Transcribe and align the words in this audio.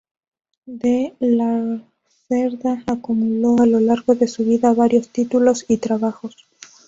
De 0.65 1.13
Lacerda 1.19 2.81
acumuló 2.87 3.61
a 3.61 3.67
lo 3.67 3.79
largo 3.79 4.15
de 4.15 4.27
su 4.27 4.43
vida 4.43 4.73
varios 4.73 5.09
títulos 5.09 5.65
y 5.67 5.77
trabajos. 5.77 6.47